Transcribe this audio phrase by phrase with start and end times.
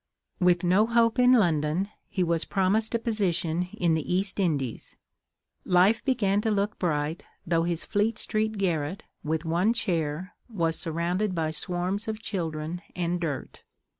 [0.39, 4.95] With no hope in London, he was promised a position in the East Indies.
[5.63, 11.35] Life began to look bright, though his Fleet Street garret, with one chair, was surrounded
[11.35, 13.63] by swarms of children and dirt.